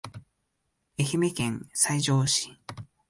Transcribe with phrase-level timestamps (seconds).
[0.97, 2.57] 愛媛県西条市